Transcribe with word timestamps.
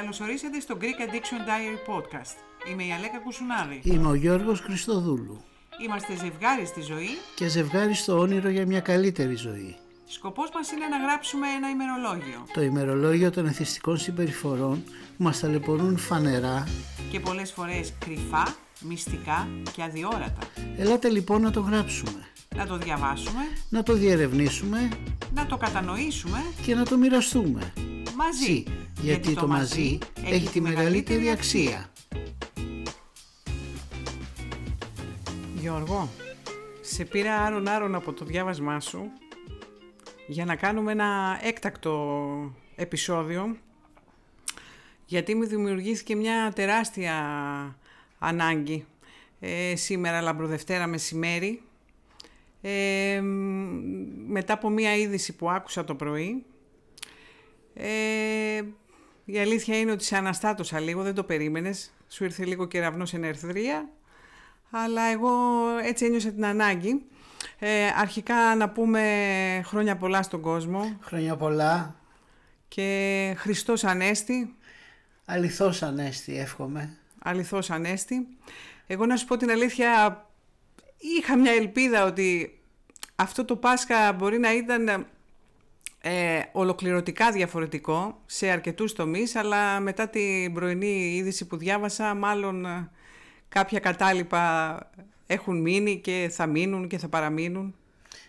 Καλωσορίσατε 0.00 0.60
στο 0.60 0.76
Greek 0.80 0.84
Addiction 0.84 1.48
Diary 1.48 1.94
Podcast. 1.94 2.36
Είμαι 2.70 2.84
η 2.84 2.92
Αλέκα 2.92 3.18
Κουσουνάρη. 3.18 3.80
Είμαι 3.84 4.08
ο 4.08 4.14
Γιώργος 4.14 4.60
Χριστοδούλου. 4.60 5.44
Είμαστε 5.84 6.16
ζευγάρι 6.16 6.66
στη 6.66 6.80
ζωή. 6.80 7.08
Και 7.34 7.48
ζευγάρι 7.48 7.94
στο 7.94 8.18
όνειρο 8.18 8.48
για 8.48 8.66
μια 8.66 8.80
καλύτερη 8.80 9.34
ζωή. 9.34 9.76
Σκοπός 10.06 10.48
μας 10.54 10.70
είναι 10.72 10.86
να 10.86 10.96
γράψουμε 10.96 11.46
ένα 11.48 11.68
ημερολόγιο. 11.70 12.46
Το 12.54 12.62
ημερολόγιο 12.62 13.30
των 13.30 13.46
εθιστικών 13.46 13.98
συμπεριφορών 13.98 14.84
που 15.16 15.22
μας 15.22 15.40
ταλαιπωρούν 15.40 15.96
φανερά 15.96 16.68
Και 17.10 17.20
πολλές 17.20 17.52
φορές 17.52 17.92
κρυφά, 17.98 18.54
μυστικά 18.80 19.48
και 19.72 19.82
αδιόρατα. 19.82 20.48
Ελάτε 20.76 21.08
λοιπόν 21.08 21.42
να 21.42 21.50
το 21.50 21.60
γράψουμε, 21.60 22.26
Να 22.56 22.66
το 22.66 22.76
διαβάσουμε, 22.76 23.40
να 23.68 23.82
το 23.82 23.92
διερευνήσουμε 23.92 24.88
να 25.34 25.46
το 25.46 25.56
κατανοήσουμε 25.56 26.42
και 26.62 26.74
να 26.74 26.84
το 26.84 26.96
μοιραστούμε. 26.96 27.72
μαζί. 28.16 28.64
Γιατί 29.00 29.34
το 29.34 29.46
μαζί 29.46 29.98
έχει 30.24 30.48
τη 30.48 30.60
μεγαλύτερη 30.60 31.30
αξία. 31.30 31.90
Γιώργο, 35.54 36.08
σε 36.80 37.04
πήρα 37.04 37.40
άρον 37.40 37.68
άρον 37.68 37.94
από 37.94 38.12
το 38.12 38.24
διάβασμά 38.24 38.80
σου 38.80 39.10
για 40.26 40.44
να 40.44 40.56
κάνουμε 40.56 40.92
ένα 40.92 41.40
έκτακτο 41.42 42.54
επεισόδιο 42.76 43.56
γιατί 45.06 45.34
μου 45.34 45.46
δημιουργήθηκε 45.46 46.16
μια 46.16 46.52
τεράστια 46.54 47.14
ανάγκη 48.18 48.86
ε, 49.40 49.76
σήμερα 49.76 50.20
λαμπροδευτέρα 50.20 50.86
μεσημέρι 50.86 51.62
ε, 52.62 53.20
μ, 53.20 53.26
μετά 54.26 54.52
από 54.52 54.68
μια 54.68 54.96
είδηση 54.96 55.36
που 55.36 55.50
άκουσα 55.50 55.84
το 55.84 55.94
πρωί 55.94 56.44
ε, 57.74 58.62
η 59.28 59.38
αλήθεια 59.38 59.78
είναι 59.78 59.90
ότι 59.90 60.04
σε 60.04 60.16
αναστάτωσα 60.16 60.80
λίγο, 60.80 61.02
δεν 61.02 61.14
το 61.14 61.24
περίμενες. 61.24 61.90
Σου 62.08 62.24
ήρθε 62.24 62.44
λίγο 62.44 62.66
κεραυνός 62.66 63.14
ενερθρία, 63.14 63.88
αλλά 64.70 65.02
εγώ 65.02 65.30
έτσι 65.82 66.04
ένιωσα 66.04 66.30
την 66.30 66.44
ανάγκη. 66.44 67.04
Ε, 67.58 67.86
αρχικά 67.96 68.54
να 68.54 68.68
πούμε 68.68 69.02
χρόνια 69.64 69.96
πολλά 69.96 70.22
στον 70.22 70.40
κόσμο 70.40 70.96
Χρόνια 71.00 71.36
πολλά, 71.36 71.96
και 72.68 73.34
Χριστός 73.36 73.84
Ανέστη, 73.84 74.54
αληθώς 75.24 75.82
ανέστη 75.82 76.38
εύχομαι. 76.38 76.96
αληθώς 77.22 77.70
Ανέστη. 77.70 78.26
Εγώ 78.86 79.06
να 79.06 79.16
σου 79.16 79.26
πω 79.26 79.36
την 79.36 79.50
αλήθεια, 79.50 80.20
είχα 81.18 81.36
μια 81.36 81.52
ελπίδα 81.52 82.04
ότι 82.04 82.60
αυτό 83.16 83.44
το 83.44 83.56
Πάσχα 83.56 84.12
μπορεί 84.12 84.38
να 84.38 84.54
ήταν 84.54 85.06
ε, 86.08 86.42
ολοκληρωτικά 86.52 87.32
διαφορετικό 87.32 88.22
σε 88.26 88.50
αρκετούς 88.50 88.92
τομείς, 88.92 89.36
αλλά 89.36 89.80
μετά 89.80 90.08
την 90.08 90.52
πρωινή 90.52 91.14
είδηση 91.14 91.46
που 91.46 91.56
διάβασα, 91.56 92.14
μάλλον 92.14 92.64
ε, 92.64 92.90
κάποια 93.48 93.78
κατάλοιπα 93.78 94.78
έχουν 95.26 95.60
μείνει 95.60 96.00
και 96.00 96.30
θα 96.32 96.46
μείνουν 96.46 96.88
και 96.88 96.98
θα 96.98 97.08
παραμείνουν. 97.08 97.74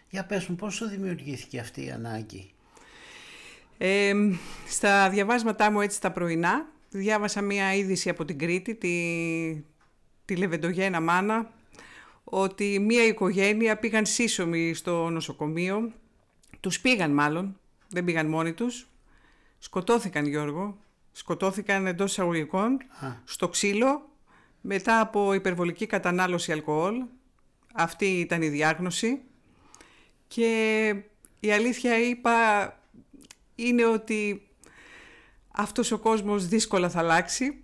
Για 0.10 0.26
πες 0.26 0.48
μου 0.48 0.56
πόσο 0.56 0.88
δημιουργήθηκε 0.88 1.60
αυτή 1.60 1.86
η 1.86 1.92
ανάγκη; 1.92 2.52
Ε, 3.78 4.14
στα 4.68 5.10
διαβάσματά 5.10 5.72
μου 5.72 5.82
έτσι 5.82 6.02
τα 6.02 6.12
πρωινά, 6.12 6.66
διάβασα 6.90 7.42
μία 7.42 7.74
είδηση 7.74 8.10
από 8.10 8.26
την 8.26 8.38
Κρήτη, 8.38 8.76
τη, 8.76 9.64
τη 10.26 10.36
Λεβεντογένα 10.36 11.02
Μάνα, 11.02 11.52
ότι 12.24 12.80
μία 12.80 13.06
οικογένεια 13.06 13.78
πήγαν 13.78 14.06
σύσσωμοι 14.06 14.74
στο 14.74 15.10
νοσοκομείο, 15.10 15.92
τους 16.60 16.80
πήγαν 16.80 17.12
μάλλον, 17.12 17.58
δεν 17.90 18.04
πήγαν 18.04 18.28
μόνοι 18.28 18.54
τους, 18.54 18.88
σκοτώθηκαν 19.60 20.26
Γιώργο, 20.26 20.78
σκοτώθηκαν 21.12 21.88
εντός 21.88 22.12
εισαγωγικών 22.12 22.74
Α. 23.00 23.08
στο 23.24 23.50
ξύλο 23.50 24.10
μετά 24.62 25.00
από 25.00 25.34
υπερβολική 25.34 25.86
κατανάλωση 25.86 26.52
αλκοόλ. 26.52 27.04
Αυτή 27.74 28.06
ήταν 28.20 28.42
η 28.42 28.50
διάγνωση. 28.50 29.22
Και 30.28 30.96
η 31.40 31.52
αλήθεια 31.52 32.00
είπα 32.00 32.36
είναι 33.56 33.86
ότι 33.86 34.48
αυτός 35.52 35.92
ο 35.92 35.98
κόσμος 35.98 36.48
δύσκολα 36.48 36.90
θα 36.90 37.00
αλλάξει 37.00 37.64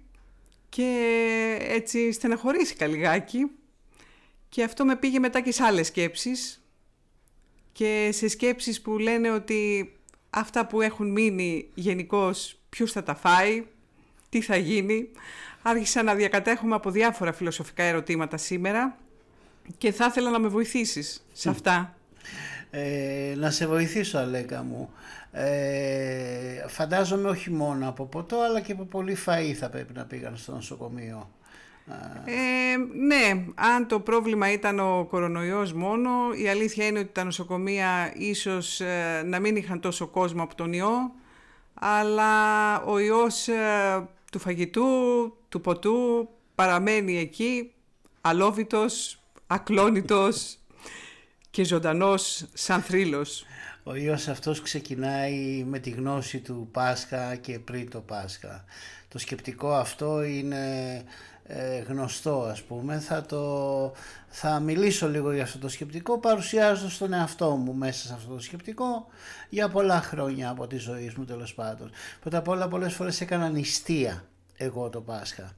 και 0.69 1.57
έτσι 1.61 2.11
στεναχωρήθηκα 2.11 2.87
λιγάκι. 2.87 3.51
Και 4.49 4.63
αυτό 4.63 4.85
με 4.85 4.95
πήγε 4.95 5.19
μετά 5.19 5.41
και 5.41 5.51
σε 5.51 5.63
άλλες 5.63 5.87
σκέψεις. 5.87 6.63
Και 7.71 8.09
σε 8.13 8.27
σκέψεις 8.27 8.81
που 8.81 8.97
λένε 8.97 9.31
ότι 9.31 9.93
αυτά 10.33 10.65
που 10.65 10.81
έχουν 10.81 11.11
μείνει 11.11 11.69
γενικώς 11.73 12.59
ποιος 12.69 12.91
θα 12.91 13.03
τα 13.03 13.15
φάει, 13.15 13.65
τι 14.29 14.41
θα 14.41 14.55
γίνει. 14.55 15.09
Άρχισα 15.61 16.03
να 16.03 16.15
διακατέχομαι 16.15 16.75
από 16.75 16.91
διάφορα 16.91 17.33
φιλοσοφικά 17.33 17.83
ερωτήματα 17.83 18.37
σήμερα 18.37 18.97
και 19.77 19.91
θα 19.91 20.05
ήθελα 20.05 20.29
να 20.29 20.39
με 20.39 20.47
βοηθήσεις 20.47 21.25
σε 21.31 21.49
αυτά. 21.49 21.95
Ε, 22.71 23.33
να 23.37 23.51
σε 23.51 23.67
βοηθήσω 23.67 24.17
Αλέκα 24.17 24.63
μου. 24.63 24.89
Ε, 25.31 26.67
φαντάζομαι 26.67 27.29
όχι 27.29 27.51
μόνο 27.51 27.89
από 27.89 28.05
ποτό 28.05 28.41
αλλά 28.41 28.61
και 28.61 28.71
από 28.71 28.83
πολύ 28.83 29.17
φαΐ 29.25 29.51
θα 29.51 29.69
πρέπει 29.69 29.93
να 29.93 30.05
πήγαν 30.05 30.37
στο 30.37 30.51
νοσοκομείο. 30.51 31.29
Ε, 32.25 32.75
ναι, 33.05 33.45
αν 33.55 33.87
το 33.87 33.99
πρόβλημα 33.99 34.51
ήταν 34.51 34.79
ο 34.79 35.05
κορονοϊός 35.09 35.73
μόνο, 35.73 36.09
η 36.43 36.49
αλήθεια 36.49 36.85
είναι 36.85 36.99
ότι 36.99 37.11
τα 37.11 37.23
νοσοκομεία 37.23 38.13
ίσως 38.15 38.79
ε, 38.79 39.23
να 39.25 39.39
μην 39.39 39.55
είχαν 39.55 39.79
τόσο 39.79 40.07
κόσμο 40.07 40.43
από 40.43 40.55
τον 40.55 40.73
ιό, 40.73 41.11
αλλά 41.73 42.81
ο 42.81 42.99
ιός 42.99 43.47
ε, 43.47 44.07
του 44.31 44.39
φαγητού, 44.39 44.85
του 45.49 45.61
ποτού 45.61 46.29
παραμένει 46.55 47.17
εκεί, 47.17 47.71
αλόβητος, 48.21 49.21
ακλόνητος 49.47 50.57
και 51.49 51.63
ζωντανός 51.63 52.45
σαν 52.53 52.81
θρύλος. 52.81 53.45
Ο 53.83 53.95
ιός 53.95 54.27
αυτός 54.27 54.61
ξεκινάει 54.61 55.63
με 55.67 55.79
τη 55.79 55.89
γνώση 55.89 56.39
του 56.39 56.69
Πάσχα 56.71 57.35
και 57.35 57.59
πριν 57.59 57.89
το 57.89 57.99
Πάσχα. 57.99 58.65
Το 59.07 59.17
σκεπτικό 59.19 59.73
αυτό 59.73 60.23
είναι 60.23 60.93
ε, 60.95 61.03
γνωστό 61.87 62.41
ας 62.41 62.61
πούμε. 62.61 62.99
Θα, 62.99 63.21
το, 63.21 63.93
θα 64.27 64.59
μιλήσω 64.59 65.09
λίγο 65.09 65.33
για 65.33 65.43
αυτό 65.43 65.57
το 65.57 65.67
σκεπτικό 65.67 66.19
παρουσιάζοντας 66.19 66.97
τον 66.97 67.13
εαυτό 67.13 67.49
μου 67.49 67.73
μέσα 67.73 68.07
σε 68.07 68.13
αυτό 68.13 68.33
το 68.33 68.41
σκεπτικό 68.41 69.07
για 69.49 69.69
πολλά 69.69 70.01
χρόνια 70.01 70.49
από 70.49 70.67
τη 70.67 70.77
ζωή 70.77 71.13
μου 71.17 71.25
τέλος 71.25 71.53
πάντων. 71.53 71.91
Πρώτα 72.19 72.37
απ' 72.37 72.47
όλα 72.47 72.67
πολλές 72.67 72.93
φορές 72.93 73.21
έκανα 73.21 73.49
νηστεία 73.49 74.23
εγώ 74.57 74.89
το 74.89 75.01
Πάσχα. 75.01 75.55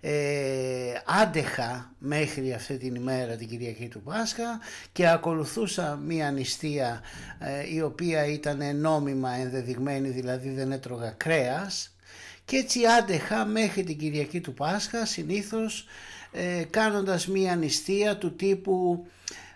Ε, 0.00 0.92
άντεχα 1.22 1.92
μέχρι 1.98 2.52
αυτή 2.52 2.76
την 2.76 2.94
ημέρα 2.94 3.36
την 3.36 3.48
Κυριακή 3.48 3.88
του 3.88 4.02
Πάσχα 4.02 4.60
και 4.92 5.08
ακολουθούσα 5.08 5.96
μία 5.96 6.30
νηστεία 6.30 7.00
ε, 7.38 7.74
η 7.74 7.80
οποία 7.80 8.26
ήταν 8.26 8.76
νόμιμα 8.76 9.30
ενδεδειγμένη 9.30 10.08
δηλαδή 10.08 10.50
δεν 10.50 10.72
έτρωγα 10.72 11.10
κρέας 11.10 11.95
και 12.46 12.56
έτσι 12.56 12.80
άντεχα 12.86 13.44
μέχρι 13.44 13.82
την 13.84 13.98
Κυριακή 13.98 14.40
του 14.40 14.54
Πάσχα 14.54 15.06
συνήθως 15.06 15.86
ε, 16.32 16.62
κάνοντας 16.70 17.26
μία 17.26 17.56
νηστεία 17.56 18.16
του 18.16 18.34
τύπου 18.36 19.06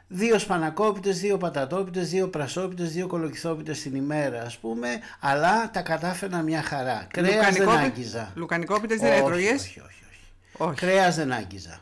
δύο 0.08 0.38
σπανακόπιτες, 0.38 1.20
δύο 1.20 1.36
πατατόπιτες, 1.36 2.10
δύο 2.10 2.28
πρασόπιτες, 2.28 2.92
δύο 2.92 3.06
κολοκυθόπιτες 3.06 3.80
την 3.82 3.94
ημέρα 3.94 4.42
ας 4.42 4.58
πούμε 4.58 4.88
αλλά 5.20 5.70
τα 5.70 5.80
κατάφερα 5.82 6.42
μια 6.42 6.62
χαρά. 6.62 7.06
Κρέας 7.10 7.30
δεν 7.34 7.38
Λουκανικόπι- 7.38 7.78
άγγιζα. 7.96 8.32
Λουκανικόπιτες 8.34 8.98
δεν 9.00 9.10
Όχι, 9.12 9.20
έτρωγες; 9.20 9.60
Όχι, 9.60 9.80
όχι, 9.80 10.04
όχι. 10.10 10.68
Όχι. 10.70 10.74
Κρέας 10.74 11.16
δεν 11.16 11.32
άγγιζα. 11.32 11.80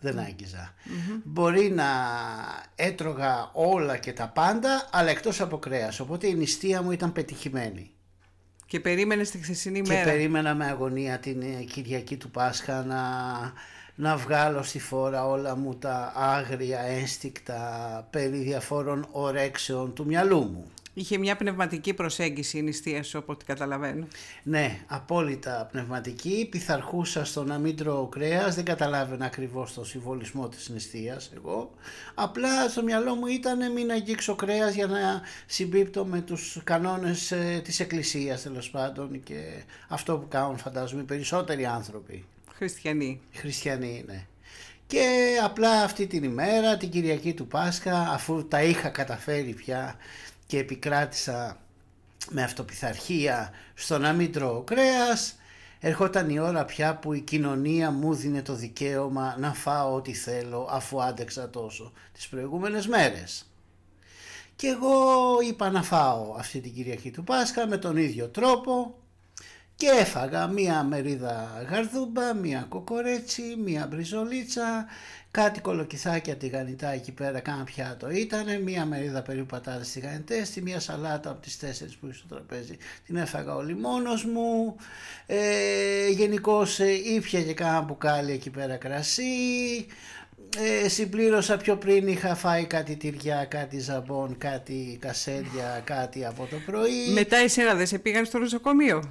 Δεν 0.00 0.18
άγγιζα. 0.18 0.74
Μπορεί 1.24 1.70
να 1.70 1.86
έτρωγα 2.74 3.50
όλα 3.52 3.96
και 3.96 4.12
τα 4.12 4.28
πάντα, 4.28 4.88
αλλά 4.92 5.10
εκτός 5.10 5.40
από 5.40 5.58
κρέας. 5.58 6.00
Οπότε 6.00 6.26
η 6.26 6.34
νηστεία 6.34 6.82
μου 6.82 6.90
ήταν 6.90 7.12
πετυχημένη. 7.12 7.90
Και 8.68 8.80
περίμενες 8.80 9.30
τη 9.30 9.38
χθεσινή 9.38 9.80
Και 9.82 9.92
μέρα. 9.92 10.04
περίμενα 10.04 10.54
με 10.54 10.66
αγωνία 10.66 11.18
την 11.18 11.42
ε, 11.42 11.62
Κυριακή 11.62 12.16
του 12.16 12.30
Πάσχα 12.30 12.84
να, 12.84 13.02
να 13.94 14.16
βγάλω 14.16 14.62
στη 14.62 14.78
φόρα 14.78 15.26
όλα 15.26 15.56
μου 15.56 15.74
τα 15.74 16.12
άγρια 16.16 16.80
ένστικτα 16.80 18.06
περί 18.10 18.36
διαφόρων 18.36 19.06
ορέξεων 19.10 19.94
του 19.94 20.04
μυαλού 20.06 20.38
μου. 20.38 20.64
Είχε 20.98 21.18
μια 21.18 21.36
πνευματική 21.36 21.94
προσέγγιση 21.94 22.58
η 22.58 22.62
νηστεία 22.62 23.02
σου, 23.02 23.18
από 23.18 23.32
ό,τι 23.32 23.44
καταλαβαίνω. 23.44 24.06
Ναι, 24.42 24.78
απόλυτα 24.86 25.68
πνευματική, 25.72 26.48
πειθαρχούσα 26.50 27.24
στο 27.24 27.44
να 27.44 27.58
μην 27.58 27.76
τρώω 27.76 28.06
κρέας, 28.06 28.54
δεν 28.54 28.64
καταλάβαινα 28.64 29.24
ακριβώς 29.24 29.72
το 29.74 29.84
συμβολισμό 29.84 30.48
της 30.48 30.68
νηστείας 30.68 31.30
εγώ. 31.36 31.70
Απλά 32.14 32.68
στο 32.68 32.82
μυαλό 32.82 33.14
μου 33.14 33.26
ήταν 33.26 33.72
μην 33.72 33.90
αγγίξω 33.90 34.34
κρέας 34.34 34.74
για 34.74 34.86
να 34.86 35.22
συμπίπτω 35.46 36.04
με 36.04 36.20
τους 36.20 36.60
κανόνες 36.64 37.30
ε, 37.30 37.60
της 37.64 37.80
εκκλησίας 37.80 38.42
τέλος 38.42 38.70
πάντων 38.70 39.22
και 39.22 39.62
αυτό 39.88 40.18
που 40.18 40.28
κάνουν 40.28 40.58
φαντάζομαι 40.58 41.02
οι 41.02 41.04
περισσότεροι 41.04 41.66
άνθρωποι. 41.66 42.24
Χριστιανοί. 42.54 43.20
Χριστιανοί 43.32 44.02
είναι. 44.04 44.26
Και 44.86 45.36
απλά 45.44 45.82
αυτή 45.82 46.06
την 46.06 46.22
ημέρα, 46.22 46.76
την 46.76 46.90
Κυριακή 46.90 47.34
του 47.34 47.46
Πάσχα, 47.46 48.10
αφού 48.12 48.48
τα 48.48 48.62
είχα 48.62 48.88
καταφέρει 48.88 49.52
πια 49.52 49.96
και 50.48 50.58
επικράτησα 50.58 51.60
με 52.30 52.42
αυτοπιθαρχία 52.42 53.50
στο 53.74 53.98
να 53.98 54.12
μην 54.12 54.32
τρώω 54.32 54.62
κρέας, 54.62 55.38
Έρχονταν 55.80 56.30
η 56.30 56.38
ώρα 56.38 56.64
πια 56.64 56.96
που 56.96 57.12
η 57.12 57.20
κοινωνία 57.20 57.90
μου 57.90 58.14
δίνε 58.14 58.42
το 58.42 58.54
δικαίωμα 58.54 59.36
να 59.38 59.54
φάω 59.54 59.94
ό,τι 59.94 60.12
θέλω 60.12 60.68
αφού 60.70 61.02
άντεξα 61.02 61.50
τόσο 61.50 61.92
τις 62.12 62.28
προηγούμενες 62.28 62.86
μέρες. 62.86 63.46
Και 64.56 64.66
εγώ 64.66 64.92
είπα 65.48 65.70
να 65.70 65.82
φάω 65.82 66.34
αυτή 66.38 66.60
την 66.60 66.74
Κυριακή 66.74 67.10
του 67.10 67.24
Πάσχα 67.24 67.66
με 67.66 67.78
τον 67.78 67.96
ίδιο 67.96 68.28
τρόπο 68.28 68.98
και 69.78 69.86
έφαγα 70.00 70.46
μία 70.46 70.82
μερίδα 70.82 71.66
γαρδούμπα, 71.70 72.34
μία 72.34 72.66
κοκορέτσι, 72.68 73.42
μία 73.64 73.86
μπριζολίτσα, 73.90 74.86
κάτι 75.30 75.60
κολοκυθάκια 75.60 76.36
τηγανιτά 76.36 76.88
εκεί 76.88 77.12
πέρα, 77.12 77.40
κάνα 77.40 77.64
πιάτο 77.64 78.10
ήτανε, 78.10 78.58
μία 78.58 78.84
μερίδα 78.84 79.22
περίπου 79.22 79.46
πατάτες 79.46 79.92
τηγανιτές, 79.92 80.50
τη 80.50 80.62
μία 80.62 80.80
σαλάτα 80.80 81.30
από 81.30 81.40
τις 81.40 81.58
τέσσερις 81.58 81.96
που 81.96 82.06
είχε 82.06 82.16
στο 82.16 82.26
τραπέζι 82.34 82.76
την 83.06 83.16
έφαγα 83.16 83.54
όλοι 83.54 83.76
μόνος 83.76 84.24
μου, 84.24 84.76
ε, 85.26 86.08
γενικώς 86.08 86.80
ε, 86.80 86.92
ήπια 87.14 87.42
και 87.42 87.54
κάνα 87.54 87.80
μπουκάλι 87.80 88.32
εκεί 88.32 88.50
πέρα 88.50 88.76
κρασί, 88.76 89.22
ε, 90.56 90.88
συμπλήρωσα 90.88 91.56
πιο 91.56 91.76
πριν 91.76 92.08
είχα 92.08 92.34
φάει 92.34 92.64
κάτι 92.64 92.96
τυριά, 92.96 93.44
κάτι 93.44 93.78
ζαμπόν, 93.80 94.38
κάτι 94.38 94.98
κασέντια, 95.00 95.82
κάτι 95.84 96.24
από 96.24 96.46
το 96.50 96.56
πρωί. 96.66 97.10
Μετά 97.12 97.36
εσένα 97.36 97.74
δεν 97.74 97.86
σε 97.86 97.98
πήγαν 97.98 98.24
στο 98.24 98.38
νοσοκομείο; 98.38 99.02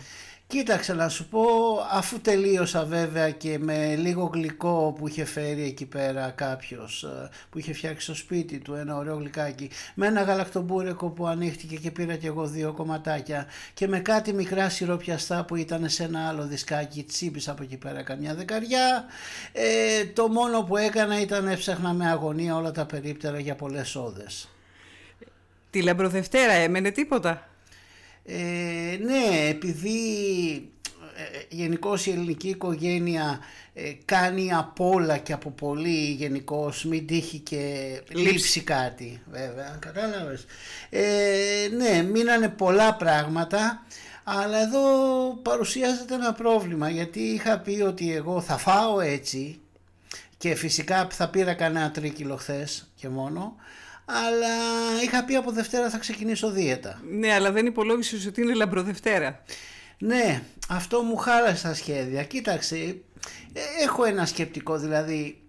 Κοίταξε 0.47 0.93
να 0.93 1.09
σου 1.09 1.27
πω, 1.27 1.45
αφού 1.91 2.19
τελείωσα 2.19 2.85
βέβαια 2.85 3.31
και 3.31 3.59
με 3.59 3.95
λίγο 3.95 4.29
γλυκό 4.33 4.95
που 4.97 5.07
είχε 5.07 5.25
φέρει 5.25 5.63
εκεί 5.63 5.85
πέρα 5.85 6.29
κάποιος 6.29 7.03
ε, 7.03 7.29
που 7.49 7.59
είχε 7.59 7.73
φτιάξει 7.73 8.03
στο 8.05 8.15
σπίτι 8.15 8.59
του 8.59 8.73
ένα 8.73 8.95
ωραίο 8.95 9.15
γλυκάκι 9.15 9.69
με 9.95 10.07
ένα 10.07 10.21
γαλακτομπούρεκο 10.21 11.09
που 11.09 11.27
ανοίχτηκε 11.27 11.75
και 11.75 11.91
πήρα 11.91 12.15
και 12.15 12.27
εγώ 12.27 12.47
δύο 12.47 12.73
κομματάκια 12.73 13.45
και 13.73 13.87
με 13.87 13.99
κάτι 13.99 14.33
μικρά 14.33 14.69
σιροπιαστά 14.69 15.45
που 15.45 15.55
ήταν 15.55 15.89
σε 15.89 16.03
ένα 16.03 16.27
άλλο 16.27 16.45
δισκάκι 16.45 17.03
τσίπης 17.03 17.47
από 17.47 17.63
εκεί 17.63 17.77
πέρα 17.77 18.03
καμιά 18.03 18.35
δεκαριά 18.35 19.05
ε, 19.51 20.05
το 20.05 20.27
μόνο 20.27 20.63
που 20.63 20.77
έκανα 20.77 21.21
ήταν 21.21 21.47
έψαχνα 21.47 21.93
με 21.93 22.09
αγωνία 22.09 22.55
όλα 22.55 22.71
τα 22.71 22.85
περίπτερα 22.85 23.39
για 23.39 23.55
πολλές 23.55 23.95
όδες. 23.95 24.49
Τη 25.69 25.81
Λαμπροδευτέρα 25.81 26.53
έμενε 26.53 26.91
τίποτα; 26.91 27.46
Ε, 28.29 28.97
ναι, 29.01 29.47
επειδή 29.49 29.99
ε, 31.15 31.55
γενικώς 31.55 32.05
η 32.05 32.11
ελληνική 32.11 32.49
οικογένεια 32.49 33.39
ε, 33.73 33.91
κάνει 34.05 34.53
από 34.53 34.89
όλα 34.89 35.17
και 35.17 35.33
από 35.33 35.51
πολύ 35.51 36.11
γενικώς 36.11 36.83
μην 36.83 37.07
τύχει 37.07 37.39
και 37.39 37.93
λείψει 38.09 38.61
κάτι 38.61 39.21
βέβαια, 39.31 39.77
κατάλαβες. 39.79 40.45
Ε, 40.89 41.67
ναι, 41.77 42.01
μείνανε 42.01 42.49
πολλά 42.49 42.95
πράγματα 42.95 43.85
αλλά 44.23 44.61
εδώ 44.61 44.81
παρουσιάζεται 45.41 46.13
ένα 46.13 46.33
πρόβλημα 46.33 46.89
γιατί 46.89 47.19
είχα 47.19 47.59
πει 47.59 47.81
ότι 47.81 48.13
εγώ 48.13 48.41
θα 48.41 48.57
φάω 48.57 48.99
έτσι 48.99 49.59
και 50.37 50.55
φυσικά 50.55 51.07
θα 51.11 51.29
πήρα 51.29 51.53
κανένα 51.53 51.91
τρίκυλο 51.91 52.35
χθες 52.35 52.91
και 52.95 53.09
μόνο 53.09 53.55
αλλά 54.09 54.47
είχα 55.03 55.23
πει 55.23 55.35
από 55.35 55.51
Δευτέρα 55.51 55.89
θα 55.89 55.97
ξεκινήσω 55.97 56.51
δίαιτα. 56.51 57.01
Ναι, 57.09 57.33
αλλά 57.33 57.51
δεν 57.51 57.65
υπολόγισες 57.65 58.25
ότι 58.25 58.41
είναι 58.41 58.53
λαμπροδευτέρα. 58.53 59.43
Ναι, 59.97 60.43
αυτό 60.69 61.01
μου 61.01 61.15
χάλασε 61.15 61.67
τα 61.67 61.73
σχέδια. 61.73 62.23
Κοίταξε, 62.23 62.75
ε, 63.53 63.83
έχω 63.83 64.03
ένα 64.03 64.25
σκεπτικό 64.25 64.77
δηλαδή. 64.77 65.41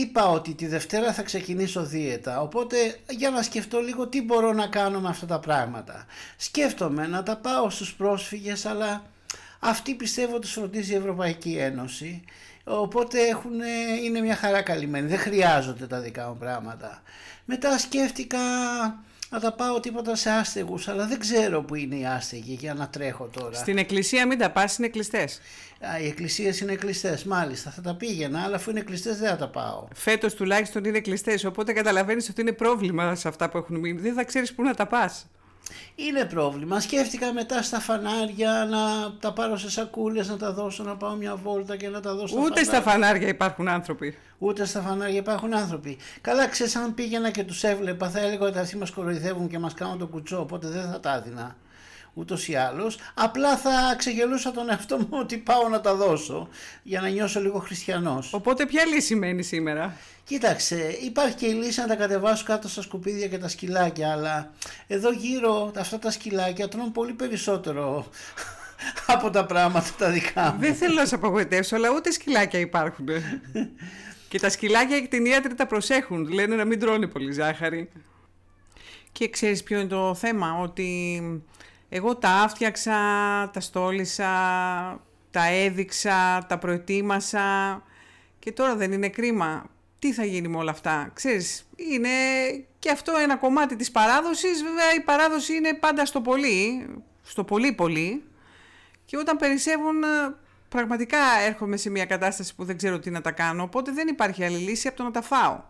Είπα 0.00 0.28
ότι 0.28 0.54
τη 0.54 0.66
Δευτέρα 0.66 1.12
θα 1.12 1.22
ξεκινήσω 1.22 1.84
δίαιτα, 1.84 2.40
οπότε 2.40 2.76
για 3.10 3.30
να 3.30 3.42
σκεφτώ 3.42 3.80
λίγο 3.80 4.06
τι 4.06 4.22
μπορώ 4.22 4.52
να 4.52 4.66
κάνω 4.66 5.00
με 5.00 5.08
αυτά 5.08 5.26
τα 5.26 5.38
πράγματα. 5.38 6.06
Σκέφτομαι 6.36 7.06
να 7.06 7.22
τα 7.22 7.36
πάω 7.36 7.70
στους 7.70 7.94
πρόσφυγες, 7.94 8.66
αλλά 8.66 9.02
αυτοί 9.58 9.94
πιστεύω 9.94 10.38
τους 10.38 10.52
φροντίζει 10.52 10.92
η 10.92 10.96
Ευρωπαϊκή 10.96 11.56
Ένωση, 11.58 12.24
οπότε 12.64 13.18
έχουν, 13.20 13.52
είναι 14.04 14.20
μια 14.20 14.36
χαρά 14.36 14.62
καλυμμένοι, 14.62 15.08
δεν 15.08 15.18
χρειάζονται 15.18 15.86
τα 15.86 16.00
δικά 16.00 16.28
μου 16.28 16.36
πράγματα. 16.36 17.02
Μετά 17.44 17.78
σκέφτηκα 17.78 18.38
να 19.30 19.40
τα 19.40 19.52
πάω 19.52 19.80
τίποτα 19.80 20.16
σε 20.16 20.30
άστεγους, 20.30 20.88
αλλά 20.88 21.06
δεν 21.06 21.18
ξέρω 21.18 21.62
που 21.62 21.74
είναι 21.74 21.94
οι 21.96 22.06
άστεγοι 22.06 22.52
για 22.52 22.74
να 22.74 22.88
τρέχω 22.88 23.24
τώρα. 23.24 23.54
Στην 23.54 23.78
εκκλησία 23.78 24.26
μην 24.26 24.38
τα 24.38 24.50
πας, 24.50 24.78
είναι 24.78 24.88
κλειστές. 24.88 25.40
Α, 25.80 25.98
οι 26.00 26.06
εκκλησίες 26.06 26.60
είναι 26.60 26.74
κλειστές, 26.74 27.24
μάλιστα. 27.24 27.70
Θα 27.70 27.80
τα 27.80 27.94
πήγαινα, 27.94 28.42
αλλά 28.42 28.56
αφού 28.56 28.70
είναι 28.70 28.80
κλειστές 28.80 29.18
δεν 29.18 29.28
θα 29.28 29.36
τα 29.36 29.48
πάω. 29.48 29.88
Φέτος 29.94 30.34
τουλάχιστον 30.34 30.84
είναι 30.84 31.00
κλειστές, 31.00 31.44
οπότε 31.44 31.72
καταλαβαίνεις 31.72 32.28
ότι 32.28 32.40
είναι 32.40 32.52
πρόβλημα 32.52 33.14
σε 33.14 33.28
αυτά 33.28 33.48
που 33.48 33.58
έχουν 33.58 33.78
μείνει. 33.78 34.00
Δεν 34.00 34.14
θα 34.14 34.24
ξέρεις 34.24 34.54
πού 34.54 34.62
να 34.62 34.74
τα 34.74 34.86
πας. 34.86 35.26
Είναι 35.94 36.24
πρόβλημα. 36.24 36.80
Σκέφτηκα 36.80 37.32
μετά 37.32 37.62
στα 37.62 37.80
φανάρια 37.80 38.66
να 38.70 39.12
τα 39.20 39.32
πάρω 39.32 39.56
σε 39.56 39.70
σακούλες, 39.70 40.28
να 40.28 40.36
τα 40.36 40.52
δώσω, 40.52 40.82
να 40.82 40.96
πάω 40.96 41.14
μια 41.14 41.36
βόλτα 41.36 41.76
και 41.76 41.88
να 41.88 42.00
τα 42.00 42.14
δώσω 42.14 42.40
Ούτε 42.40 42.64
στα 42.64 42.80
φανάρια 42.80 43.28
υπάρχουν 43.28 43.68
άνθρωποι. 43.68 44.18
Ούτε 44.38 44.64
στα 44.64 44.80
φανάρια 44.80 45.16
υπάρχουν 45.18 45.54
άνθρωποι. 45.54 45.98
Καλά, 46.20 46.48
ξέρεις, 46.48 46.76
αν 46.76 46.94
πήγαινα 46.94 47.30
και 47.30 47.44
τους 47.44 47.64
έβλεπα, 47.64 48.08
θα 48.10 48.20
έλεγα 48.20 48.46
ότι 48.46 48.58
αυτοί 48.58 48.76
μας 48.76 48.90
κοροϊδεύουν 48.90 49.48
και 49.48 49.58
μας 49.58 49.74
κάνουν 49.74 49.98
το 49.98 50.06
κουτσό, 50.06 50.40
οπότε 50.40 50.68
δεν 50.68 50.90
θα 50.90 51.00
τα 51.00 51.14
έδινα 51.14 51.56
ούτως 52.18 52.48
ή 52.48 52.54
άλλως. 52.54 52.98
Απλά 53.14 53.56
θα 53.56 53.94
ξεγελούσα 53.98 54.50
τον 54.50 54.70
εαυτό 54.70 54.96
μου 54.96 55.08
ότι 55.10 55.36
πάω 55.36 55.68
να 55.68 55.80
τα 55.80 55.94
δώσω 55.94 56.48
για 56.82 57.00
να 57.00 57.08
νιώσω 57.08 57.40
λίγο 57.40 57.58
χριστιανός. 57.58 58.32
Οπότε, 58.32 58.66
ποια 58.66 58.84
λύση 58.86 59.14
μένει 59.14 59.42
σήμερα; 59.42 59.96
Κοίταξε, 60.24 60.96
υπάρχει 61.02 61.34
και 61.34 61.46
η 61.46 61.52
λύση 61.52 61.80
να 61.80 61.86
τα 61.86 61.96
κατεβάσω 61.96 62.44
κάτω 62.44 62.68
στα 62.68 62.82
σκουπίδια 62.82 63.26
και 63.26 63.38
τα 63.38 63.48
σκυλάκια, 63.48 64.12
αλλά 64.12 64.52
εδώ 64.86 65.12
γύρω 65.12 65.72
αυτά 65.76 65.98
τα 65.98 66.10
σκυλάκια 66.10 66.68
τρώνε 66.68 66.90
πολύ 66.90 67.12
περισσότερο 67.12 68.06
από 69.14 69.30
τα 69.30 69.46
πράγματα 69.46 69.90
τα 69.98 70.10
δικά 70.10 70.52
μου. 70.52 70.60
Δεν 70.60 70.74
θέλω 70.74 70.94
να 70.94 71.06
σε 71.06 71.14
απογοητεύσω, 71.14 71.76
αλλά 71.76 71.88
ούτε 71.90 72.10
σκυλάκια 72.10 72.60
υπάρχουν. 72.60 73.06
και 74.28 74.38
τα 74.38 74.50
σκυλάκια 74.50 74.96
οι 74.96 75.02
κτηνίατροι 75.02 75.54
τα 75.54 75.66
προσέχουν, 75.66 76.28
λένε 76.32 76.56
να 76.56 76.64
μην 76.64 76.80
τρώνε 76.80 77.06
πολύ 77.06 77.32
ζάχαρη. 77.32 77.90
Και 79.12 79.28
ξέρεις 79.28 79.62
ποιο 79.62 79.78
είναι 79.78 79.88
το 79.88 80.14
θέμα, 80.14 80.58
ότι 80.60 81.22
εγώ 81.88 82.16
τα 82.16 82.30
άφτιαξα, 82.30 82.92
τα 83.52 83.60
στόλισα, 83.60 84.30
τα 85.30 85.46
έδειξα, 85.46 86.46
τα 86.48 86.58
προετοίμασα 86.58 87.82
και 88.38 88.52
τώρα 88.52 88.76
δεν 88.76 88.92
είναι 88.92 89.08
κρίμα 89.08 89.70
τι 89.98 90.12
θα 90.12 90.24
γίνει 90.24 90.48
με 90.48 90.56
όλα 90.56 90.70
αυτά. 90.70 91.10
Ξέρεις, 91.14 91.68
είναι 91.76 92.08
και 92.78 92.90
αυτό 92.90 93.12
ένα 93.22 93.36
κομμάτι 93.36 93.76
της 93.76 93.90
παράδοσης. 93.90 94.62
Βέβαια 94.62 94.94
η 94.94 95.00
παράδοση 95.00 95.54
είναι 95.54 95.74
πάντα 95.74 96.06
στο 96.06 96.20
πολύ, 96.20 96.86
στο 97.22 97.44
πολύ 97.44 97.72
πολύ. 97.72 98.22
Και 99.04 99.16
όταν 99.16 99.36
περισσεύουν 99.36 100.02
πραγματικά 100.68 101.18
έρχομαι 101.46 101.76
σε 101.76 101.90
μια 101.90 102.04
κατάσταση 102.04 102.54
που 102.54 102.64
δεν 102.64 102.76
ξέρω 102.76 102.98
τι 102.98 103.10
να 103.10 103.20
τα 103.20 103.30
κάνω. 103.30 103.62
Οπότε 103.62 103.92
δεν 103.92 104.08
υπάρχει 104.08 104.44
άλλη 104.44 104.56
λύση 104.56 104.88
από 104.88 104.96
το 104.96 105.02
να 105.02 105.10
τα 105.10 105.22
φάω. 105.22 105.60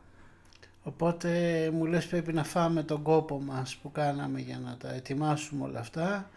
Οπότε 0.88 1.30
μου 1.72 1.84
λες 1.84 2.06
πρέπει 2.06 2.32
να 2.32 2.44
φάμε 2.44 2.82
τον 2.82 3.02
κόπο 3.02 3.40
μας 3.40 3.76
που 3.76 3.92
κάναμε 3.92 4.40
για 4.40 4.58
να 4.64 4.76
τα 4.76 4.94
ετοιμάσουμε 4.94 5.64
όλα 5.64 5.80
αυτά. 5.80 6.30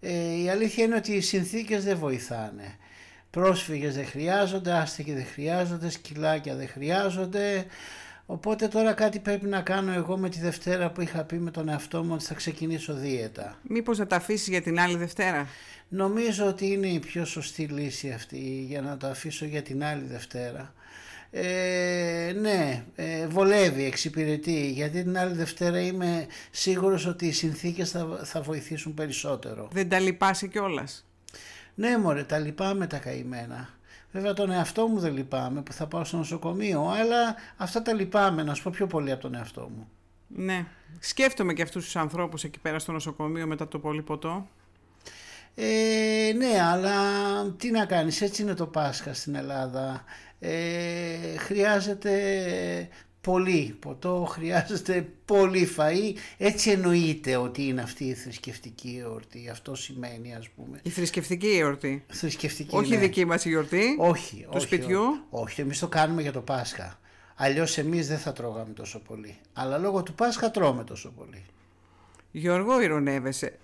Ε, 0.00 0.42
η 0.42 0.50
αλήθεια 0.50 0.84
είναι 0.84 0.96
ότι 0.96 1.12
οι 1.12 1.20
συνθήκες 1.20 1.84
δεν 1.84 1.96
βοηθάνε 1.96 2.76
πρόσφυγες 3.32 3.94
δεν 3.94 4.06
χρειάζονται, 4.06 4.72
άστεγοι 4.72 5.12
δεν 5.12 5.26
χρειάζονται, 5.26 5.90
σκυλάκια 5.90 6.54
δεν 6.54 6.68
χρειάζονται. 6.68 7.66
Οπότε 8.26 8.68
τώρα 8.68 8.92
κάτι 8.92 9.18
πρέπει 9.18 9.46
να 9.46 9.60
κάνω 9.60 9.92
εγώ 9.92 10.16
με 10.16 10.28
τη 10.28 10.40
Δευτέρα 10.40 10.90
που 10.90 11.00
είχα 11.00 11.24
πει 11.24 11.38
με 11.38 11.50
τον 11.50 11.68
εαυτό 11.68 12.02
μου 12.04 12.14
ότι 12.14 12.24
θα 12.24 12.34
ξεκινήσω 12.34 12.94
δίαιτα. 12.94 13.58
Μήπως 13.62 13.96
θα 13.96 14.06
τα 14.06 14.16
αφήσεις 14.16 14.48
για 14.48 14.62
την 14.62 14.80
άλλη 14.80 14.96
Δευτέρα; 14.96 15.46
Νομίζω 15.88 16.46
ότι 16.46 16.66
είναι 16.66 16.86
η 16.86 16.98
πιο 16.98 17.24
σωστή 17.24 17.62
λύση 17.62 18.10
αυτή 18.10 18.64
για 18.68 18.80
να 18.80 18.96
τα 18.96 19.08
αφήσω 19.08 19.44
για 19.44 19.62
την 19.62 19.84
άλλη 19.84 20.04
Δευτέρα. 20.04 20.72
Ε, 21.34 22.32
ναι, 22.40 22.84
ε, 22.94 23.26
βολεύει, 23.26 23.84
εξυπηρετεί, 23.84 24.70
γιατί 24.70 25.02
την 25.02 25.18
άλλη 25.18 25.34
Δευτέρα 25.34 25.80
είμαι 25.80 26.26
σίγουρος 26.50 27.06
ότι 27.06 27.26
οι 27.26 27.32
συνθήκες 27.32 27.90
θα, 27.90 28.20
θα 28.24 28.40
βοηθήσουν 28.40 28.94
περισσότερο. 28.94 29.68
Δεν 29.72 29.88
τα 29.88 29.98
λυπάσαι 29.98 30.46
κιόλας; 30.46 31.06
Ναι, 31.74 31.98
μωρέ, 31.98 32.24
τα 32.24 32.38
λυπάμαι 32.38 32.86
τα 32.86 32.98
καημένα. 32.98 33.68
Βέβαια 34.12 34.32
τον 34.32 34.50
εαυτό 34.50 34.86
μου 34.86 34.98
δεν 34.98 35.12
λυπάμαι 35.12 35.62
που 35.62 35.72
θα 35.72 35.86
πάω 35.86 36.04
στο 36.04 36.16
νοσοκομείο, 36.16 36.88
αλλά 36.88 37.36
αυτά 37.56 37.82
τα 37.82 37.92
λυπάμαι, 37.92 38.42
να 38.42 38.54
σου 38.54 38.62
πω 38.62 38.70
πιο 38.74 38.86
πολύ 38.86 39.10
από 39.12 39.22
τον 39.22 39.34
εαυτό 39.34 39.70
μου. 39.76 39.88
Ναι. 40.28 40.66
Σκέφτομαι 40.98 41.52
και 41.52 41.62
αυτούς 41.62 41.84
τους 41.84 41.96
ανθρώπους 41.96 42.44
εκεί 42.44 42.58
πέρα 42.58 42.78
στο 42.78 42.92
νοσοκομείο 42.92 43.46
μετά 43.46 43.68
το 43.68 43.78
πολύ 43.78 44.02
ποτό. 44.02 44.48
Ε, 45.54 46.32
ναι, 46.36 46.62
αλλά 46.62 46.92
τι 47.56 47.70
να 47.70 47.84
κάνεις, 47.84 48.20
έτσι 48.20 48.42
είναι 48.42 48.54
το 48.54 48.66
Πάσχα 48.66 49.14
στην 49.14 49.34
Ελλάδα. 49.34 50.04
Ε, 50.44 51.36
χρειάζεται 51.38 52.88
πολύ 53.20 53.76
ποτό, 53.78 54.26
χρειάζεται 54.28 55.08
πολύ 55.24 55.68
φαΐ. 55.76 56.18
Έτσι 56.38 56.70
εννοείται 56.70 57.36
ότι 57.36 57.62
είναι 57.66 57.80
αυτή 57.80 58.04
η 58.04 58.14
θρησκευτική 58.14 59.00
εορτή. 59.02 59.48
Αυτό 59.50 59.74
σημαίνει 59.74 60.34
ας 60.34 60.48
πούμε. 60.48 60.80
Η 60.82 60.90
θρησκευτική 60.90 61.56
εορτή. 61.60 62.04
Θρησκευτική, 62.08 62.76
όχι 62.76 62.90
ναι. 62.90 62.96
η 62.96 62.98
δική 62.98 63.24
μας 63.24 63.46
εορτή. 63.46 63.96
Όχι. 63.98 64.46
Του 64.50 64.60
σπιτιού. 64.60 65.02
Όχι, 65.02 65.20
όχι, 65.30 65.60
εμείς 65.60 65.78
το 65.78 65.88
κάνουμε 65.88 66.22
για 66.22 66.32
το 66.32 66.40
Πάσχα. 66.40 66.98
Αλλιώς 67.34 67.78
εμείς 67.78 68.08
δεν 68.08 68.18
θα 68.18 68.32
τρώγαμε 68.32 68.72
τόσο 68.72 68.98
πολύ. 68.98 69.36
Αλλά 69.52 69.78
λόγω 69.78 70.02
του 70.02 70.14
Πάσχα 70.14 70.50
τρώμε 70.50 70.84
τόσο 70.84 71.10
πολύ. 71.10 71.44
Γιώργο, 72.32 72.80
ηρωνεύεσαι. 72.80 73.58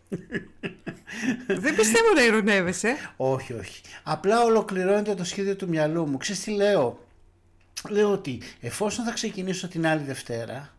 Δεν 1.46 1.74
πιστεύω 1.76 2.12
να 2.14 2.24
ηρωνεύεσαι. 2.24 2.96
Όχι, 3.16 3.52
όχι. 3.52 3.80
Απλά 4.02 4.42
ολοκληρώνεται 4.42 5.14
το 5.14 5.24
σχέδιο 5.24 5.56
του 5.56 5.68
μυαλού 5.68 6.06
μου. 6.06 6.16
Ξέρεις 6.16 6.42
τι 6.42 6.50
λέω; 6.50 7.08
Λέω 7.88 8.12
ότι 8.12 8.42
εφόσον 8.60 9.04
θα 9.04 9.12
ξεκινήσω 9.12 9.68
την 9.68 9.86
άλλη 9.86 10.02
Δευτέρα, 10.02 10.74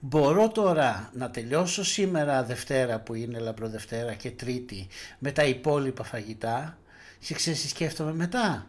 μπορώ 0.00 0.48
τώρα 0.48 1.10
να 1.14 1.30
τελειώσω 1.30 1.84
σήμερα 1.84 2.44
Δευτέρα 2.44 3.00
που 3.00 3.14
είναι 3.14 3.38
Λαμπροδευτέρα 3.38 4.14
και 4.14 4.30
Τρίτη 4.30 4.86
με 5.18 5.32
τα 5.32 5.44
υπόλοιπα 5.44 6.04
φαγητά 6.04 6.78
και 7.18 7.34
ξέρεις 7.34 7.62
τι 7.62 7.68
σκέφτομαι 7.68 8.12
μετά; 8.12 8.66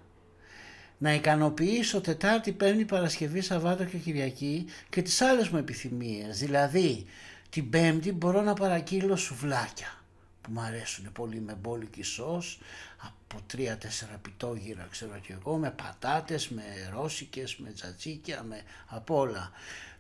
Να 0.98 1.14
ικανοποιήσω 1.14 2.02
Τετάρτη, 2.02 2.52
Πέμπτη, 2.52 2.86
Παρασκευή, 2.86 3.42
Σαββάτο 3.42 3.84
και 3.84 3.98
Κυριακή 3.98 4.66
και 4.90 5.02
τις 5.02 5.22
άλλες 5.22 5.50
μου 5.50 5.58
επιθυμίες. 5.58 6.40
Δηλαδή 6.40 7.06
την 7.50 7.70
Πέμπτη 7.70 8.12
μπορώ 8.12 8.42
να 8.42 8.54
παρακύλω 8.54 9.16
σουβλάκια 9.16 10.02
που 10.42 10.52
μου 10.52 10.60
αρέσουν 10.60 11.12
πολύ 11.12 11.40
με 11.40 11.54
μπόλικη 11.54 12.04
σως 12.04 12.60
από 12.98 13.42
τρία-τέσσερα 13.48 14.18
πιτόγυρα 14.22 14.88
ξέρω 14.92 15.20
και 15.20 15.34
εγώ 15.34 15.58
με 15.58 15.72
πατάτες, 15.72 16.50
με 16.50 16.64
ρώσικες, 16.94 17.56
με 17.58 17.72
τζατζίκια, 17.72 18.44
με 18.44 18.62
από 18.88 19.18
όλα. 19.18 19.52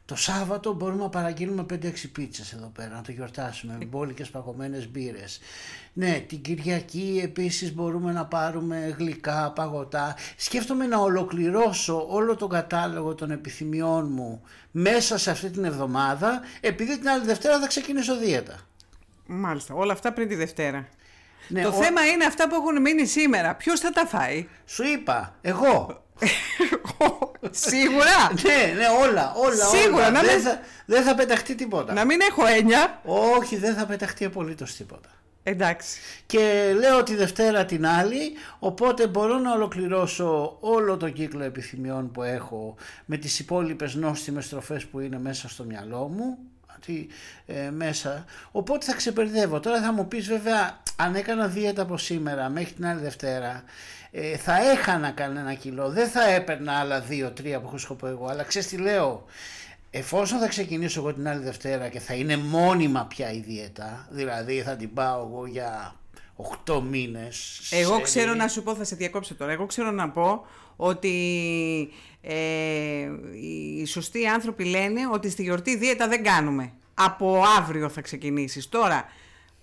Το 0.07 0.15
Σάββατο 0.15 0.73
μπορούμε 0.73 1.01
να 1.03 1.09
παραγγείλουμε 1.09 1.65
5-6 1.73 2.11
πίτσες 2.11 2.53
εδώ 2.53 2.71
πέρα, 2.75 2.95
να 2.95 3.01
το 3.01 3.11
γιορτάσουμε 3.11 3.75
με 3.79 3.85
μπόλικες 3.85 4.29
παγωμένες 4.29 4.89
μπύρες. 4.89 5.39
Ναι, 5.93 6.19
την 6.27 6.41
Κυριακή 6.41 7.21
επίσης 7.23 7.73
μπορούμε 7.73 8.11
να 8.11 8.25
πάρουμε 8.25 8.95
γλυκά, 8.97 9.51
παγωτά. 9.51 10.15
Σκέφτομαι 10.35 10.85
να 10.85 10.97
ολοκληρώσω 10.97 12.05
όλο 12.09 12.35
τον 12.35 12.49
κατάλογο 12.49 13.15
των 13.15 13.31
επιθυμιών 13.31 14.11
μου 14.11 14.41
μέσα 14.71 15.17
σε 15.17 15.31
αυτή 15.31 15.49
την 15.49 15.63
εβδομάδα, 15.63 16.41
επειδή 16.61 16.97
την 16.97 17.09
άλλη 17.09 17.25
Δευτέρα 17.25 17.59
θα 17.59 17.67
ξεκινήσω 17.67 18.17
δίαιτα. 18.17 18.55
Μάλιστα, 19.25 19.73
όλα 19.73 19.93
αυτά 19.93 20.13
πριν 20.13 20.27
τη 20.27 20.35
Δευτέρα. 20.35 20.87
Ναι, 21.47 21.61
το 21.61 21.71
θέμα 21.71 22.05
είναι 22.05 22.25
αυτά 22.25 22.47
που 22.47 22.55
έχουν 22.55 22.81
μείνει 22.81 23.05
σήμερα. 23.05 23.55
Ποιος 23.55 23.79
θα 23.79 23.89
τα 23.89 24.05
φάει; 24.05 24.47
Σου 24.65 24.83
είπα, 24.83 25.35
εγώ. 25.41 26.05
Σίγουρα. 27.51 28.31
ναι, 28.43 28.73
ναι, 28.73 28.85
όλα. 29.07 29.33
όλα 29.35 29.65
Σίγουρα. 29.65 30.07
Όλα. 30.07 30.21
δεν, 30.21 30.41
θα, 30.41 30.59
δεν 30.85 31.03
θα 31.03 31.15
πεταχτεί 31.15 31.55
τίποτα. 31.55 31.93
Να 31.93 32.05
μην 32.05 32.19
έχω 32.29 32.45
έννοια. 32.45 33.01
Όχι, 33.37 33.57
δεν 33.57 33.75
θα 33.75 33.85
πεταχτεί 33.85 34.25
απολύτως 34.25 34.75
τίποτα. 34.75 35.09
Εντάξει. 35.43 35.99
Και 36.25 36.73
λέω 36.79 37.03
τη 37.03 37.15
Δευτέρα 37.15 37.65
την 37.65 37.85
άλλη, 37.85 38.31
οπότε 38.59 39.07
μπορώ 39.07 39.37
να 39.37 39.53
ολοκληρώσω 39.53 40.57
όλο 40.59 40.97
το 40.97 41.09
κύκλο 41.09 41.43
επιθυμιών 41.43 42.11
που 42.11 42.23
έχω 42.23 42.75
με 43.05 43.17
τις 43.17 43.39
υπόλοιπες 43.39 43.95
νόστιμες 43.95 44.45
στροφές 44.45 44.85
που 44.85 44.99
είναι 44.99 45.19
μέσα 45.19 45.49
στο 45.49 45.63
μυαλό 45.63 46.07
μου 46.07 46.37
τι, 46.85 47.07
ε, 47.45 47.69
μέσα. 47.69 48.25
Οπότε 48.51 48.85
θα 48.85 48.95
ξεπερδεύω. 48.95 49.59
Τώρα 49.59 49.81
θα 49.81 49.91
μου 49.93 50.07
πεις 50.07 50.27
βέβαια 50.27 50.81
αν 50.95 51.15
έκανα 51.15 51.47
δίαιτα 51.47 51.81
από 51.81 51.97
σήμερα 51.97 52.49
μέχρι 52.49 52.73
την 52.73 52.85
άλλη 52.85 53.01
Δευτέρα 53.01 53.63
ε, 54.19 54.37
θα 54.37 54.71
έχανα 54.71 55.11
κανένα 55.11 55.53
κιλό. 55.53 55.89
Δεν 55.89 56.07
θα 56.07 56.29
έπαιρνα 56.29 56.79
άλλα 56.79 56.99
δύο-τρία 56.99 57.59
που 57.59 57.67
έχω 57.67 57.77
σκοπό 57.77 58.07
εγώ. 58.07 58.25
Αλλά 58.25 58.43
ξέρεις 58.43 58.67
τι 58.67 58.77
λέω. 58.77 59.25
Εφόσον 59.89 60.39
θα 60.39 60.47
ξεκινήσω 60.47 60.99
εγώ 60.99 61.13
την 61.13 61.27
άλλη 61.27 61.43
Δευτέρα 61.43 61.87
και 61.87 61.99
θα 61.99 62.13
είναι 62.13 62.37
μόνιμα 62.37 63.05
πια 63.05 63.31
η 63.31 63.39
δίαιτα, 63.39 64.07
δηλαδή 64.09 64.61
θα 64.61 64.75
την 64.75 64.93
πάω 64.93 65.27
εγώ 65.31 65.45
για 65.45 65.95
8 66.65 66.81
μήνες. 66.81 67.59
Εγώ 67.71 68.01
ξέρω 68.01 68.33
να 68.33 68.47
σου 68.47 68.63
πω, 68.63 68.75
θα 68.75 68.83
σε 68.83 68.95
διακόψω 68.95 69.35
τώρα, 69.35 69.51
εγώ 69.51 69.65
ξέρω 69.65 69.91
να 69.91 70.09
πω 70.09 70.45
ότι 70.75 71.13
ε, 72.21 72.35
οι 73.79 73.85
σωστοί 73.85 74.27
άνθρωποι 74.27 74.63
λένε 74.63 74.99
ότι 75.13 75.29
στη 75.29 75.43
γιορτή 75.43 75.77
δίαιτα 75.77 76.07
δεν 76.07 76.23
κάνουμε. 76.23 76.71
Από 76.93 77.43
αύριο 77.57 77.89
θα 77.89 78.01
ξεκινήσεις. 78.01 78.69
Τώρα, 78.69 79.05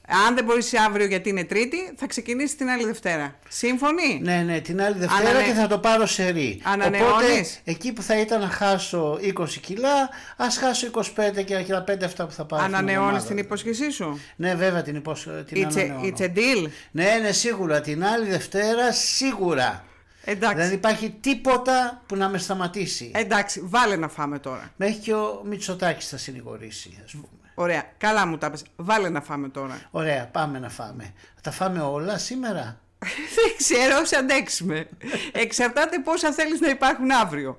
αν 0.09 0.35
δεν 0.35 0.45
μπορείς 0.45 0.79
αύριο 0.79 1.07
γιατί 1.07 1.29
είναι 1.29 1.45
Τρίτη, 1.45 1.77
θα 1.97 2.07
ξεκινήσεις 2.07 2.57
την 2.57 2.69
άλλη 2.69 2.85
Δευτέρα. 2.85 3.39
Σύμφωνοι; 3.49 4.21
Ναι, 4.23 4.43
ναι, 4.47 4.61
την 4.61 4.83
άλλη 4.83 4.99
Δευτέρα 4.99 5.31
Ανανε... 5.31 5.45
και 5.45 5.53
θα 5.53 5.67
το 5.67 5.79
πάρω 5.79 6.07
σε 6.07 6.29
ρί. 6.29 6.63
Οπότε 6.87 7.47
εκεί 7.65 7.93
που 7.93 8.03
θα 8.03 8.21
ήταν 8.21 8.41
να 8.41 8.49
χάσω 8.49 9.19
20 9.39 9.49
κιλά, 9.49 10.09
ας 10.37 10.57
χάσω 10.57 10.91
25 10.93 11.45
και 11.45 11.65
τα 11.69 11.85
5 11.89 12.03
αυτά 12.05 12.27
που 12.27 12.33
θα 12.33 12.45
πάρω. 12.45 12.65
Ανανεώνεις 12.65 13.25
την 13.25 13.39
υπόσχεσή 13.39 13.91
σου; 13.91 14.21
Ναι, 14.37 14.55
βέβαια 14.55 14.83
την 14.83 14.97
υπόσχεσή 14.97 15.43
την 15.43 15.69
it's, 15.69 15.77
it's 16.05 16.21
a 16.21 16.29
deal; 16.37 16.69
Ναι, 16.91 17.19
ναι, 17.23 17.33
σίγουρα. 17.33 17.81
Την 17.81 18.05
άλλη 18.05 18.29
Δευτέρα 18.29 18.93
σίγουρα. 18.93 19.85
Εντάξει. 20.25 20.57
Δεν 20.57 20.73
υπάρχει 20.73 21.17
τίποτα 21.21 22.03
που 22.07 22.17
να 22.17 22.29
με 22.29 22.39
σταματήσει. 22.39 23.11
Εντάξει, 23.15 23.61
βάλε 23.65 23.97
να 23.97 24.09
φάμε 24.09 24.39
τώρα. 24.39 24.73
Μέχρι 24.77 24.97
και 24.97 25.15
ο 25.15 25.43
Μητσοτάκης 25.45 26.09
θα 26.09 26.17
συνηγορήσει, 26.17 26.99
ας 27.05 27.13
πούμε. 27.13 27.44
Ωραία, 27.55 27.83
καλά 27.99 28.27
μου 28.27 28.39
τα 28.39 28.51
πες. 28.51 28.65
Βάλε 28.77 29.09
να 29.09 29.21
φάμε 29.21 29.49
τώρα. 29.49 29.81
Ωραία, 29.91 30.27
πάμε 30.27 30.59
να 30.59 30.69
φάμε. 30.69 31.13
Θα 31.35 31.41
τα 31.41 31.51
φάμε 31.51 31.81
όλα 31.81 32.19
σήμερα; 32.19 32.81
Δεν 33.37 33.57
ξέρω, 33.57 33.99
όσο 34.01 34.19
αντέξουμε. 34.19 34.89
Εξαρτάται 35.33 35.99
πόσα 35.99 36.33
θέλεις 36.33 36.61
να 36.61 36.69
υπάρχουν 36.69 37.11
αύριο. 37.11 37.59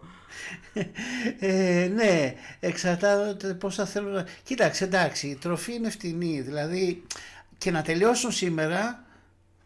Ε, 1.39 1.89
ναι, 1.93 2.33
εξαρτάται 2.59 3.53
πόσα 3.53 3.85
θέλω 3.85 4.09
να... 4.09 4.25
Κοίταξε, 4.43 4.83
εντάξει, 4.83 5.27
η 5.27 5.35
τροφή 5.35 5.73
είναι 5.73 5.89
φτηνή. 5.89 6.41
Δηλαδή, 6.41 7.03
και 7.57 7.71
να 7.71 7.81
τελειώσουν 7.81 8.31
σήμερα, 8.31 9.03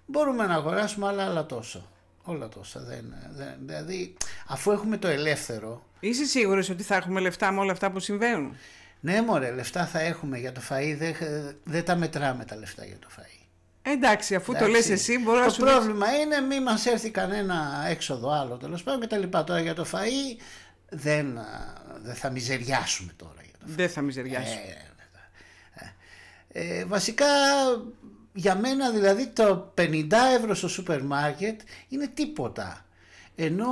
μπορούμε 0.05 0.45
να 0.45 0.53
αγοράσουμε 0.53 1.07
άλλα, 1.07 1.25
άλλα 1.25 1.45
τόσο. 1.45 1.89
Όλα 2.23 2.47
τόσα. 2.49 2.79
Δεν, 2.79 3.13
δεν, 3.29 3.55
δηλαδή, 3.65 4.13
αφού 4.47 4.71
έχουμε 4.71 4.97
το 4.97 5.07
ελεύθερο... 5.07 5.83
Είσαι 5.99 6.25
σίγουρος 6.25 6.69
ότι 6.69 6.83
θα 6.83 6.95
έχουμε 6.95 7.19
λεφτά 7.19 7.51
με 7.51 7.59
όλα 7.59 7.71
αυτά 7.71 7.91
που 7.91 7.99
συμβαίνουν; 7.99 8.55
Ναι, 8.99 9.21
μωρέ, 9.21 9.51
λεφτά 9.51 9.85
θα 9.85 9.99
έχουμε 9.99 10.37
για 10.37 10.51
το 10.51 10.61
φαΐ, 10.69 10.95
δεν, 10.97 11.15
δεν 11.63 11.85
τα 11.85 11.95
μετράμε 11.95 12.45
τα 12.45 12.55
λεφτά 12.55 12.85
για 12.85 12.97
το 12.99 13.07
φαΐ. 13.17 13.39
Εντάξει, 13.81 14.35
αφού 14.35 14.53
το 14.53 14.67
λες 14.67 14.89
εσύ 14.89 15.19
μπορώ 15.19 15.39
να 15.39 15.49
σου 15.49 15.59
Το 15.59 15.65
πρόβλημα 15.65 16.15
είναι 16.15 16.39
μη 16.39 16.59
μας 16.59 16.85
έρθει 16.85 17.09
κανένα 17.09 17.85
έξοδο 17.89 18.31
άλλο 18.31 18.57
τέλος 18.57 18.83
πάντων 18.83 18.99
και 18.99 19.07
τα 19.07 19.17
λοιπά. 19.17 19.43
Τώρα 19.43 19.59
για 19.59 19.73
το 19.73 19.85
φαΐ 19.91 20.41
δεν, 20.89 21.39
δεν 22.01 22.15
θα 22.15 22.29
μιζεριάσουμε 22.29 23.13
τώρα 23.15 23.41
για 23.41 23.53
το 23.59 23.65
φαΐ. 23.65 23.75
Δεν 23.75 23.89
θα 23.89 24.01
μιζεριάσουμε. 24.01 24.61
Ε, 25.73 25.85
ε, 26.51 26.79
ε, 26.79 26.85
βασικά 26.85 27.25
για 28.33 28.55
μένα 28.55 28.91
δηλαδή 28.91 29.27
το 29.27 29.73
50 29.77 30.07
ευρώ 30.37 30.53
στο 30.53 30.67
σούπερ 30.67 31.03
μάρκετ 31.03 31.61
είναι 31.87 32.07
τίποτα. 32.07 32.85
Ενώ 33.35 33.67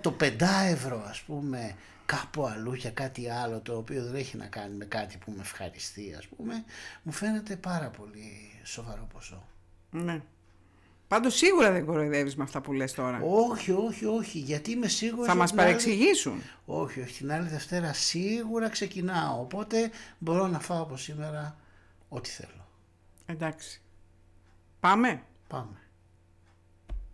το 0.00 0.16
5 0.20 0.30
ευρώ 0.70 1.06
ας 1.08 1.20
πούμε 1.20 1.76
κάπου 2.10 2.46
αλλού 2.46 2.74
για 2.74 2.90
κάτι 2.90 3.30
άλλο 3.30 3.60
το 3.60 3.76
οποίο 3.76 4.04
δεν 4.04 4.14
έχει 4.14 4.36
να 4.36 4.46
κάνει 4.46 4.76
με 4.76 4.84
κάτι 4.84 5.18
που 5.18 5.32
με 5.36 5.40
ευχαριστεί 5.40 6.14
ας 6.18 6.26
πούμε 6.26 6.64
μου 7.02 7.12
φαίνεται 7.12 7.56
πάρα 7.56 7.88
πολύ 7.88 8.52
σοβαρό 8.62 9.08
ποσό. 9.12 9.46
Ναι. 9.90 10.22
Πάντως 11.08 11.34
σίγουρα 11.34 11.72
δεν 11.72 11.84
κοροϊδεύεις 11.84 12.36
με 12.36 12.42
αυτά 12.42 12.60
που 12.60 12.72
λες 12.72 12.92
τώρα. 12.92 13.20
Όχι, 13.22 13.72
όχι, 13.72 14.04
όχι, 14.04 14.38
γιατί 14.38 14.70
είμαι 14.70 14.88
σίγουρος... 14.88 15.26
Θα 15.26 15.34
μας 15.34 15.54
παρεξηγήσουν. 15.54 16.42
Όχι, 16.64 17.00
όχι, 17.00 17.12
την 17.12 17.32
άλλη 17.32 17.48
Δευτέρα 17.48 17.92
σίγουρα 17.92 18.68
ξεκινάω, 18.68 19.40
οπότε 19.40 19.90
μπορώ 20.18 20.46
να 20.46 20.60
φάω 20.60 20.82
από 20.82 20.96
σήμερα 20.96 21.56
ό,τι 22.08 22.28
θέλω. 22.28 22.68
Εντάξει. 23.26 23.80
Πάμε. 24.80 25.22
Πάμε. 25.48 25.76